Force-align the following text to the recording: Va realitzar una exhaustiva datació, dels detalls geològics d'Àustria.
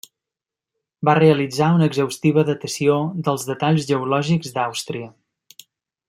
Va 1.09 1.13
realitzar 1.19 1.67
una 1.79 1.89
exhaustiva 1.91 2.45
datació, 2.49 2.97
dels 3.27 3.45
detalls 3.53 3.85
geològics 3.93 4.57
d'Àustria. 4.59 5.11